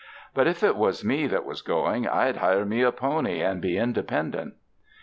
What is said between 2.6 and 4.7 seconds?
me a pony and be inde pendent."